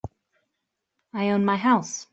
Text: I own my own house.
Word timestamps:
I 1.13 1.29
own 1.29 1.45
my 1.45 1.53
own 1.53 1.59
house. 1.59 2.07